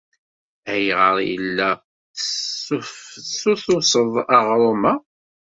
[0.71, 1.69] Ayɣer ay la
[2.15, 4.93] tesseftutuseḍ aɣrum-a?